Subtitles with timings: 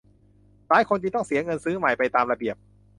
[0.69, 2.55] หลายคนจึงต้องเสียเงินซื้อใหม่ไปตามระเบียบ